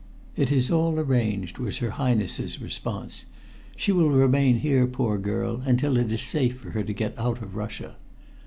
[0.35, 3.25] "It is all arranged," was her Highness's response.
[3.75, 7.43] "She will remain here, poor girl, until it is safe for her to get out
[7.43, 7.97] of Russia."